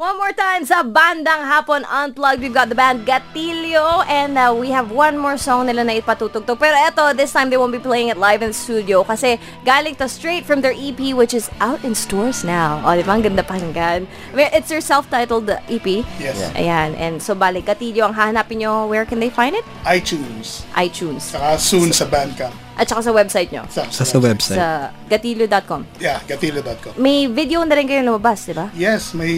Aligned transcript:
One 0.00 0.16
more 0.16 0.32
time 0.32 0.64
sa 0.64 0.80
Bandang 0.80 1.44
Hapon 1.44 1.84
Unplugged, 1.84 2.40
we've 2.40 2.56
got 2.56 2.72
the 2.72 2.74
band 2.74 3.04
Gatilio 3.04 4.00
and 4.08 4.40
uh, 4.40 4.48
we 4.48 4.72
have 4.72 4.88
one 4.96 5.20
more 5.20 5.36
song 5.36 5.68
nila 5.68 5.84
na 5.84 6.00
ipatutugtog. 6.00 6.56
Pero 6.56 6.72
eto, 6.72 7.12
this 7.12 7.36
time 7.36 7.52
they 7.52 7.60
won't 7.60 7.68
be 7.68 7.76
playing 7.76 8.08
it 8.08 8.16
live 8.16 8.40
in 8.40 8.48
the 8.48 8.56
studio 8.56 9.04
kasi 9.04 9.36
galing 9.60 9.92
to 10.00 10.08
straight 10.08 10.48
from 10.48 10.64
their 10.64 10.72
EP 10.72 11.12
which 11.12 11.36
is 11.36 11.52
out 11.60 11.84
in 11.84 11.92
stores 11.92 12.48
now. 12.48 12.80
O, 12.80 12.96
di 12.96 13.04
ba? 13.04 13.12
Ang 13.12 13.28
ganda 13.28 13.44
pakinggan. 13.44 14.08
It's 14.32 14.72
their 14.72 14.80
self-titled 14.80 15.52
EP. 15.68 15.88
Yes. 16.16 16.48
Ayan. 16.56 16.96
And 16.96 17.20
so, 17.20 17.36
balik, 17.36 17.68
Gatilio 17.68 18.08
ang 18.08 18.16
hahanapin 18.16 18.64
nyo. 18.64 18.88
Where 18.88 19.04
can 19.04 19.20
they 19.20 19.28
find 19.28 19.52
it? 19.52 19.68
iTunes. 19.84 20.64
iTunes. 20.80 21.28
Saka 21.28 21.60
soon 21.60 21.92
sa 21.92 22.08
Bandcamp. 22.08 22.69
At 22.74 22.86
saka 22.86 23.02
sa 23.02 23.12
website 23.12 23.50
nyo. 23.50 23.66
Sa, 23.66 23.84
Sa, 23.86 24.02
sa 24.02 24.16
website. 24.18 24.56
Sa 24.56 24.66
gatilio.com. 25.06 25.84
Yeah, 25.98 26.22
gatilo.com. 26.24 26.96
May 26.96 27.26
video 27.26 27.60
na 27.62 27.74
rin 27.74 27.84
kayo 27.84 28.00
lumabas, 28.02 28.42
di 28.42 28.52
ba? 28.52 28.70
Yes, 28.72 29.12
may 29.12 29.32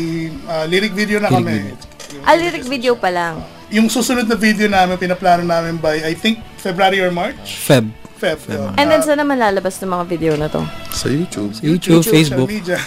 uh, 0.44 0.64
lyric 0.64 0.92
video 0.92 1.18
na 1.18 1.26
Lyric 1.26 1.38
kami. 1.38 1.56
video. 1.64 1.90
Yung- 2.12 2.22
Ah, 2.22 2.34
lyric 2.34 2.64
video 2.64 2.92
pa 2.94 3.08
lang. 3.08 3.40
Yung 3.68 3.88
susunod 3.88 4.24
na 4.24 4.36
video 4.36 4.66
namin, 4.66 4.94
pinaplano 4.96 5.40
namin 5.40 5.76
by, 5.76 6.02
I 6.02 6.12
think, 6.12 6.38
February 6.56 7.00
or 7.00 7.08
March? 7.08 7.40
Feb. 7.58 7.88
Feb. 8.14 8.38
yun. 8.46 8.70
And 8.76 8.86
then, 8.86 9.00
Uh, 9.00 9.06
saan 9.08 9.18
naman 9.18 9.34
lalabas 9.34 9.80
ng 9.80 9.90
mga 9.90 10.04
video 10.06 10.32
na 10.36 10.46
to? 10.46 10.62
Sa 10.92 11.08
YouTube. 11.08 11.50
Sa 11.50 11.62
YouTube, 11.64 12.04
social 12.04 12.14
Facebook. 12.36 12.46
media. 12.46 12.78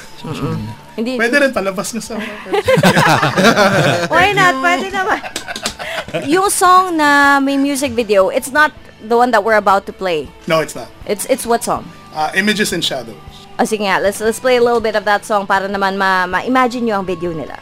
Hindi. 0.95 1.20
Pwede 1.20 1.35
rin 1.37 1.51
palabas 1.51 1.91
na 1.91 1.99
sa 1.99 2.15
Why 4.13 4.31
not? 4.31 4.55
Pwede 4.57 4.87
naman. 4.89 5.20
yung 6.25 6.48
song 6.48 6.95
na 6.95 7.09
may 7.37 7.57
music 7.57 7.91
video, 7.91 8.29
it's 8.29 8.48
not 8.49 8.71
the 9.07 9.17
one 9.17 9.31
that 9.31 9.43
we're 9.43 9.57
about 9.57 9.85
to 9.85 9.93
play. 9.93 10.27
No, 10.47 10.59
it's 10.61 10.75
not. 10.75 10.89
It's 11.05 11.25
it's 11.29 11.45
what 11.45 11.63
song? 11.63 11.85
Uh, 12.13 12.31
Images 12.35 12.73
and 12.73 12.83
Shadows. 12.83 13.15
O 13.59 13.63
sige 13.63 13.87
nga, 13.87 13.99
let's, 14.03 14.19
let's 14.19 14.39
play 14.39 14.57
a 14.57 14.63
little 14.63 14.81
bit 14.81 14.95
of 14.95 15.05
that 15.05 15.23
song 15.23 15.47
para 15.47 15.67
naman 15.67 15.95
ma- 15.95 16.27
ma-imagine 16.27 16.83
nyo 16.85 16.99
ang 16.99 17.05
video 17.07 17.31
nila. 17.31 17.55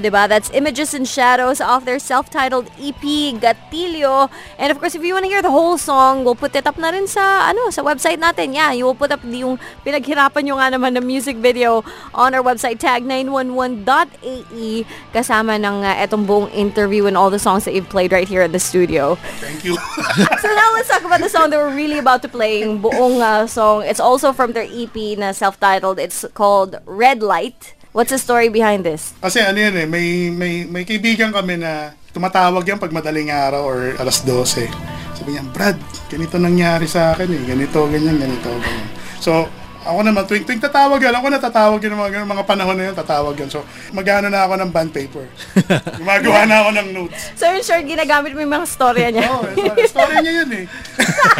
Diba? 0.00 0.28
That's 0.28 0.50
Images 0.50 0.94
and 0.94 1.06
Shadows 1.06 1.60
off 1.60 1.84
their 1.84 1.98
self-titled 1.98 2.70
EP, 2.80 3.02
Gatilio. 3.36 4.30
And 4.58 4.72
of 4.72 4.80
course, 4.80 4.94
if 4.94 5.04
you 5.04 5.12
want 5.14 5.24
to 5.24 5.30
hear 5.30 5.42
the 5.42 5.50
whole 5.50 5.78
song, 5.78 6.24
we'll 6.24 6.34
put 6.34 6.54
it 6.56 6.66
up 6.66 6.78
na 6.78 6.90
rin 6.90 7.06
sa, 7.06 7.50
ano, 7.50 7.70
sa 7.70 7.82
website 7.82 8.18
natin. 8.18 8.54
Yeah, 8.54 8.72
you 8.72 8.84
will 8.84 8.96
put 8.96 9.12
up 9.12 9.20
yung 9.24 9.58
pinaghirapan 9.84 10.44
nyo 10.44 10.56
nga 10.56 10.70
naman 10.72 10.96
ng 10.96 11.04
music 11.04 11.36
video 11.36 11.84
on 12.14 12.34
our 12.34 12.42
website, 12.42 12.80
tag911.ae, 12.80 14.84
kasama 15.12 15.60
ng 15.60 15.84
uh, 15.84 16.02
etong 16.02 16.24
buong 16.26 16.50
interview 16.50 17.06
and 17.06 17.16
all 17.16 17.30
the 17.30 17.38
songs 17.38 17.64
that 17.64 17.74
you've 17.74 17.88
played 17.88 18.12
right 18.12 18.28
here 18.28 18.42
at 18.42 18.52
the 18.52 18.60
studio. 18.60 19.14
Thank 19.44 19.64
you. 19.64 19.76
so 20.42 20.48
now 20.48 20.72
let's 20.74 20.88
talk 20.88 21.04
about 21.04 21.20
the 21.20 21.28
song 21.28 21.50
that 21.50 21.58
we're 21.58 21.74
really 21.74 21.98
about 21.98 22.22
to 22.22 22.28
play, 22.28 22.64
yung 22.64 22.80
buong 22.80 23.20
uh, 23.20 23.46
song. 23.46 23.84
It's 23.84 24.00
also 24.00 24.32
from 24.32 24.52
their 24.52 24.66
EP 24.66 25.18
na 25.18 25.32
self-titled. 25.32 25.98
It's 25.98 26.24
called 26.34 26.80
Red 26.86 27.22
Light. 27.22 27.74
What's 27.90 28.14
the 28.14 28.22
story 28.22 28.54
behind 28.54 28.86
this? 28.86 29.10
Kasi 29.18 29.42
ano 29.42 29.58
yan 29.58 29.74
eh, 29.74 29.86
may, 29.90 30.30
may, 30.30 30.62
may 30.62 30.86
kaibigan 30.86 31.34
kami 31.34 31.58
na 31.58 31.90
tumatawag 32.14 32.62
yan 32.62 32.78
pag 32.78 32.94
madaling 32.94 33.34
araw 33.34 33.66
or 33.66 33.98
alas 33.98 34.22
12. 34.22 34.70
Sabi 35.18 35.34
niya, 35.34 35.42
Brad, 35.50 35.74
ganito 36.06 36.38
nangyari 36.38 36.86
sa 36.86 37.10
akin 37.10 37.26
eh. 37.26 37.42
Ganito, 37.50 37.90
ganyan, 37.90 38.14
ganito, 38.14 38.46
ganyan. 38.46 38.86
So, 39.18 39.50
ako 39.82 40.06
naman, 40.06 40.22
tuwing, 40.22 40.46
tuwing 40.46 40.62
tatawag 40.62 41.02
yan, 41.02 41.18
ako 41.18 41.26
na 41.34 41.42
tatawag 41.42 41.80
yan, 41.82 41.98
mga, 41.98 42.22
mga 42.30 42.44
panahon 42.46 42.78
na 42.78 42.84
yun, 42.86 42.94
tatawag 42.94 43.34
yan. 43.34 43.50
So, 43.50 43.66
magano 43.90 44.30
na 44.30 44.46
ako 44.46 44.54
ng 44.62 44.70
band 44.70 44.94
paper. 44.94 45.26
Gumagawa 45.98 46.46
na 46.46 46.62
ako 46.62 46.70
ng 46.78 46.88
notes. 46.94 47.34
So 47.34 47.50
in 47.50 47.64
short, 47.66 47.90
ginagamit 47.90 48.38
mo 48.38 48.44
yung 48.44 48.54
mga 48.54 48.70
storya 48.70 49.10
niya. 49.10 49.26
Oo, 49.34 49.42
oh, 49.42 49.50
story, 49.50 49.82
story 49.90 50.14
niya 50.22 50.32
yun 50.46 50.50
eh. 50.62 50.64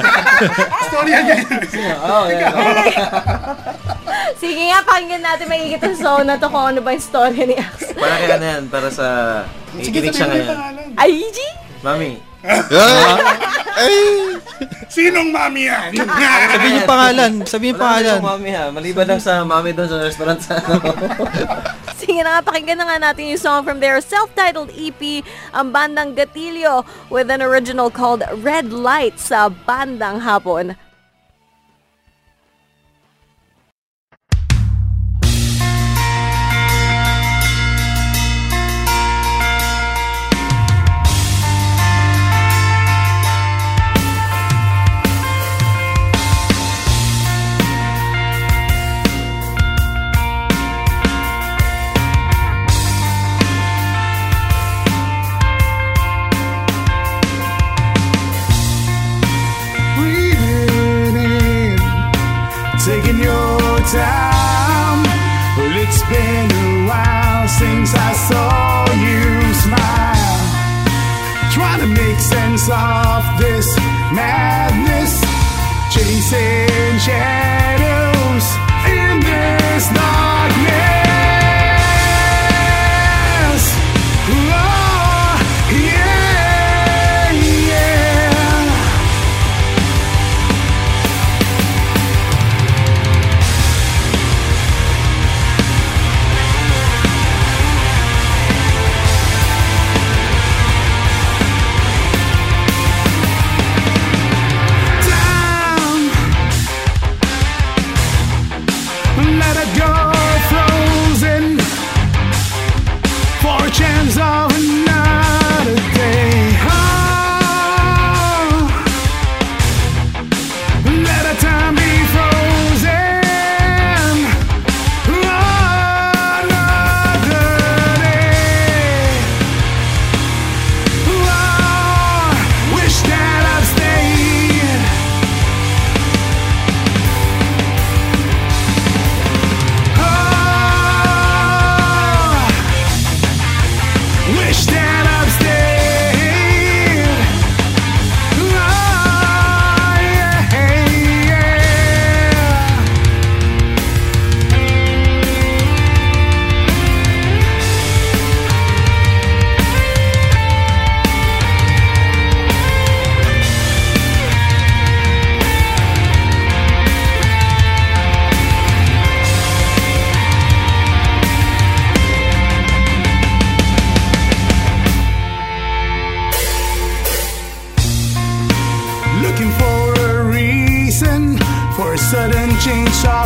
story 0.90 1.10
niya 1.14 1.36
yun 1.46 1.46
eh. 1.62 1.70
Sige 4.40 4.62
nga, 4.66 4.80
pakinggan 4.80 5.20
natin 5.20 5.46
maigit 5.46 5.78
ang 5.78 5.94
song 5.94 6.24
na 6.24 6.34
to 6.34 6.48
kung 6.48 6.64
ano 6.64 6.80
ba 6.80 6.90
yung 6.90 7.04
story 7.04 7.44
ni 7.44 7.54
Ax. 7.54 7.92
Para 7.92 8.16
kaya 8.16 8.36
na 8.40 8.46
yan, 8.56 8.62
para 8.66 8.88
sa... 8.88 9.06
Sige, 9.76 10.00
Ikinig 10.00 10.10
siya 10.10 10.24
sabihin 10.24 10.24
mo 10.24 10.32
yung 10.32 10.40
ngayon. 10.40 10.56
pangalan. 10.56 10.86
Ay, 10.96 11.12
G? 11.28 11.38
Mami, 11.80 12.10
Sinong 14.90 15.28
mami 15.28 15.68
yan? 15.68 15.92
Sabihin 15.92 16.78
yung 16.80 16.88
pangalan. 16.88 17.32
Sabihin 17.44 17.72
yung 17.72 17.78
wala 17.78 17.86
pangalan. 17.86 18.16
yung 18.16 18.26
mami 18.26 18.50
ha. 18.50 18.64
Maliban 18.72 19.06
lang 19.06 19.20
sa 19.20 19.44
mami 19.44 19.70
doon 19.70 19.88
sa 19.88 19.98
restaurant 20.00 20.40
sa 20.40 20.56
ano. 20.56 20.80
Sige 22.00 22.24
na 22.24 22.40
nga, 22.40 22.42
pakinggan 22.42 22.80
na 22.80 22.86
nga 22.88 22.98
natin 22.98 23.28
yung 23.28 23.38
song 23.38 23.60
from 23.60 23.78
their 23.78 24.00
self-titled 24.00 24.72
EP, 24.72 25.20
ang 25.52 25.68
bandang 25.68 26.16
Gatilio, 26.16 26.82
with 27.12 27.28
an 27.28 27.44
original 27.44 27.92
called 27.92 28.24
Red 28.40 28.72
Light 28.72 29.20
sa 29.20 29.52
bandang 29.52 30.24
hapon. 30.24 30.74
Saw 68.30 68.86
you 69.06 69.22
smile. 69.64 70.40
Trying 71.52 71.80
to 71.80 71.90
make 72.02 72.18
sense 72.18 72.64
of 72.70 73.20
this 73.42 73.68
madness, 74.14 75.12
chasing 75.94 76.98
shadows 77.06 78.46
in 78.98 79.20
this 79.20 79.84
darkness. 79.88 80.99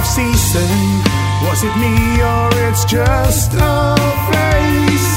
Listen. 0.04 1.02
Was 1.42 1.62
it 1.64 1.76
me 1.76 2.22
or 2.22 2.50
it's 2.68 2.84
just 2.84 3.52
a 3.54 3.96
face? 4.30 5.13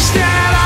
Wish 0.00 0.10
that 0.12 0.54
I 0.56 0.59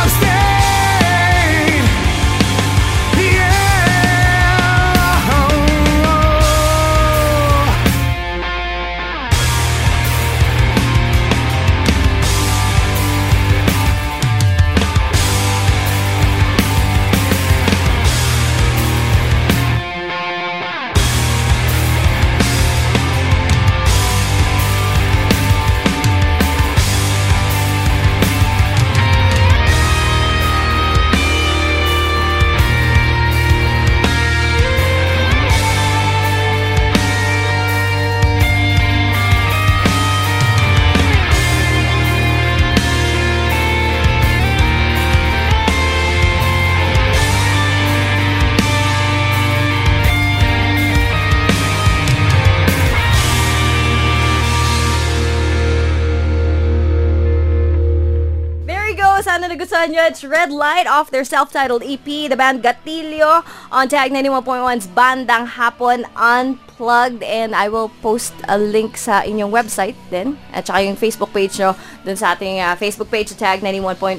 Sana 59.44 59.60
nagustuhan 59.60 59.92
nyo. 59.92 60.00
It's 60.08 60.24
Red 60.24 60.48
Light 60.56 60.88
off 60.88 61.12
their 61.12 61.20
self-titled 61.20 61.84
EP, 61.84 62.32
the 62.32 62.32
band 62.32 62.64
Gatilio, 62.64 63.44
on 63.68 63.92
Tag 63.92 64.08
91.1's 64.08 64.88
Bandang 64.88 65.60
Hapon 65.60 66.08
Unplugged. 66.16 67.20
And 67.20 67.52
I 67.52 67.68
will 67.68 67.92
post 68.00 68.32
a 68.48 68.56
link 68.56 68.96
sa 68.96 69.20
inyong 69.20 69.52
website 69.52 70.00
din. 70.08 70.40
At 70.48 70.64
saka 70.64 70.88
yung 70.88 70.96
Facebook 70.96 71.36
page 71.36 71.60
nyo 71.60 71.76
dun 72.08 72.16
sa 72.16 72.32
ating 72.32 72.56
uh, 72.56 72.72
Facebook 72.80 73.12
page 73.12 73.36
sa 73.36 73.52
Tag 73.52 73.60
91.1. 73.60 74.16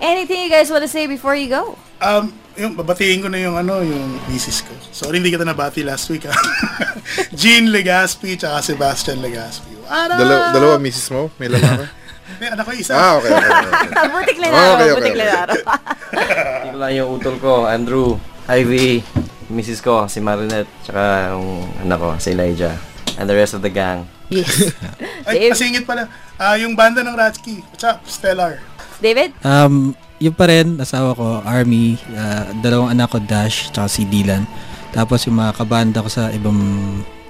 Anything 0.00 0.48
you 0.48 0.48
guys 0.48 0.72
want 0.72 0.80
to 0.80 0.88
say 0.88 1.04
before 1.04 1.36
you 1.36 1.52
go? 1.52 1.76
Um, 2.00 2.32
yung 2.56 2.72
babatiin 2.72 3.20
ko 3.20 3.28
na 3.28 3.44
yung 3.44 3.60
ano, 3.60 3.84
yung 3.84 4.16
misis 4.32 4.64
ko. 4.64 4.72
Sorry 4.96 5.20
hindi 5.20 5.28
kita 5.28 5.44
nabati 5.44 5.84
last 5.84 6.08
week 6.08 6.24
ha. 6.24 6.32
Jean 7.36 7.68
Legaspi 7.68 8.40
tsaka 8.40 8.64
Sebastian 8.64 9.20
Legaspi. 9.20 9.76
Ano? 9.92 10.16
Dalawa, 10.16 10.56
dalawa 10.56 10.74
misis 10.80 11.12
mo? 11.12 11.28
May 11.36 11.52
lalaki? 11.52 11.84
May 12.40 12.48
anak 12.50 12.64
ko 12.64 12.72
isa. 12.72 12.92
ah, 12.96 13.20
okay, 13.20 13.30
okay. 13.30 13.50
okay. 13.50 14.08
butik 14.14 14.38
lang 14.40 14.50
Okay, 14.50 14.64
araw, 14.64 14.74
okay, 14.74 14.92
butik 14.96 15.12
okay. 15.12 15.20
lang 15.20 15.30
araw. 15.34 15.58
Hindi 15.60 16.68
ko 16.68 16.78
lang 16.80 16.92
yung 16.96 17.08
utol 17.12 17.36
ko, 17.38 17.52
Andrew, 17.68 18.08
Ivy, 18.48 19.04
Mrs. 19.52 19.80
ko, 19.84 20.08
si 20.08 20.18
Marinette, 20.24 20.70
tsaka 20.82 21.32
yung 21.36 21.68
anak 21.84 21.98
ko, 22.00 22.08
si 22.16 22.32
Elijah. 22.32 22.74
And 23.14 23.28
the 23.30 23.36
rest 23.36 23.54
of 23.54 23.62
the 23.62 23.70
gang. 23.70 24.08
yes. 24.32 24.74
Ay, 25.28 25.52
kasingit 25.52 25.86
pala. 25.86 26.10
Ah, 26.34 26.58
yung 26.58 26.74
banda 26.74 27.04
ng 27.04 27.14
Ratski. 27.14 27.62
What's 27.70 27.86
up? 27.86 28.02
Stellar. 28.08 28.58
David? 28.98 29.36
Um, 29.44 29.94
yun 30.18 30.34
pa 30.34 30.48
rin, 30.48 30.80
asawa 30.80 31.14
ko, 31.14 31.44
Army, 31.44 32.00
ah, 32.16 32.50
dalawang 32.58 32.90
anak 32.90 33.12
ko, 33.14 33.18
Dash, 33.22 33.70
tsaka 33.70 33.86
si 33.86 34.02
Dylan. 34.08 34.48
Tapos 34.90 35.26
yung 35.26 35.38
mga 35.38 35.58
kabanda 35.58 36.02
ko 36.02 36.10
sa 36.10 36.30
ibang 36.30 36.56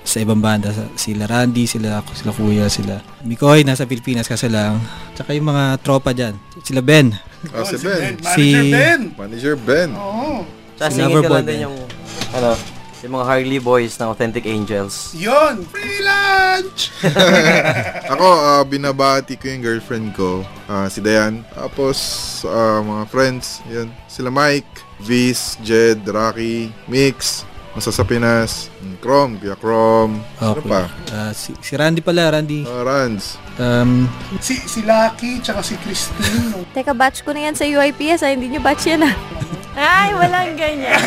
sa 0.05 0.21
ibang 0.21 0.39
banda, 0.39 0.69
sila 0.95 1.25
Randy, 1.25 1.65
sila 1.65 2.05
sila 2.13 2.31
Kuya, 2.31 2.69
sila 2.69 3.01
Mikoy, 3.25 3.65
nasa 3.65 3.89
Pilipinas 3.89 4.29
kasi 4.29 4.53
lang. 4.53 4.77
Tsaka 5.17 5.33
yung 5.33 5.49
mga 5.49 5.81
tropa 5.81 6.13
dyan, 6.13 6.37
sila 6.61 6.85
Ben. 6.85 7.17
Ah, 7.51 7.65
si 7.65 7.81
Ben. 7.81 8.21
Manager 8.21 8.37
Si- 8.37 8.71
Ben. 8.71 9.01
Manager 9.17 9.55
Ben. 9.57 9.91
Oo. 9.97 10.45
Tsaka 10.77 10.93
Si 10.93 11.01
Loverboy 11.01 11.41
lang 11.41 11.49
din 11.49 11.61
yung, 11.65 11.77
ano, 12.37 12.53
yung 13.01 13.13
mga 13.15 13.25
Harley 13.25 13.61
Boys 13.61 13.97
ng 13.97 14.09
Authentic 14.09 14.45
Angels. 14.45 15.13
Yun. 15.13 15.65
Free 15.69 16.01
lunch! 16.01 16.89
Ako, 18.13 18.27
ah, 18.27 18.63
binabati 18.63 19.37
ko 19.37 19.49
yung 19.49 19.63
girlfriend 19.63 20.13
ko, 20.13 20.41
ah, 20.67 20.89
si 20.89 21.01
Dayan. 21.01 21.45
Tapos, 21.53 21.97
ah, 22.45 22.81
mga 22.81 23.05
friends, 23.09 23.65
yan. 23.69 23.89
Sila 24.05 24.29
Mike, 24.29 24.69
Viz, 25.01 25.57
Jed, 25.61 26.05
Rocky, 26.05 26.73
Mix, 26.85 27.45
Masa 27.75 27.91
sa 27.91 28.07
Pinas, 28.07 28.71
Chrome, 29.03 29.35
Kuya 29.35 29.59
Chrome, 29.59 30.23
ano 30.39 30.55
Okay. 30.55 30.71
pa? 30.71 30.87
Ah, 31.11 31.35
si, 31.35 31.51
si 31.59 31.75
Randy 31.75 31.99
pala, 31.99 32.31
Randy. 32.31 32.63
Ah, 32.63 32.87
Ranz. 32.87 33.35
Um, 33.59 34.07
si, 34.39 34.55
si 34.57 34.87
Lucky 34.87 35.43
tsaka 35.43 35.59
si 35.59 35.75
Christine. 35.83 36.55
Teka, 36.75 36.95
batch 36.95 37.27
ko 37.27 37.35
na 37.35 37.51
yan 37.51 37.59
sa 37.59 37.67
UIPS 37.67 38.23
ah. 38.23 38.31
Hindi 38.31 38.47
nyo 38.51 38.63
batch 38.63 38.87
yan 38.87 39.03
ah. 39.03 39.15
Ay, 39.75 40.15
walang 40.15 40.55
ganyan. 40.55 40.95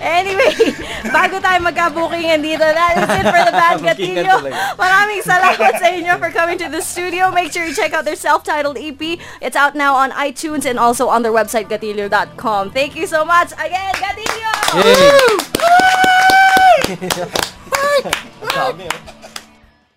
anyway, 0.00 0.52
bago 1.14 1.38
tayo 1.38 1.60
magkabukingan 1.60 2.40
dito, 2.40 2.64
that 2.64 2.96
is 2.98 3.08
it 3.20 3.26
for 3.28 3.42
the 3.44 3.52
band 3.54 3.80
Gatillo. 3.84 4.36
Maraming 4.74 5.22
salamat 5.22 5.78
sa 5.78 5.86
inyo 5.92 6.18
for 6.18 6.32
coming 6.32 6.58
to 6.58 6.68
the 6.72 6.80
studio. 6.80 7.30
Make 7.30 7.52
sure 7.52 7.64
you 7.64 7.76
check 7.76 7.92
out 7.92 8.04
their 8.04 8.18
self-titled 8.18 8.80
EP. 8.80 9.20
It's 9.40 9.56
out 9.56 9.76
now 9.76 9.94
on 9.94 10.10
iTunes 10.16 10.66
and 10.66 10.78
also 10.80 11.08
on 11.08 11.22
their 11.22 11.32
website, 11.32 11.68
gatillo.com. 11.68 12.72
Thank 12.72 12.96
you 12.96 13.06
so 13.06 13.24
much. 13.24 13.52
Again, 13.54 13.94
Gatillo! 14.00 14.52
Yay! 14.80 15.20
Woo! 15.60 15.80
Dami, 18.50 18.88
oh. 18.90 19.19